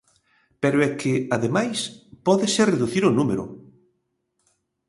[0.61, 1.79] Pero é que, ademais,
[2.25, 3.43] pódese reducir o número.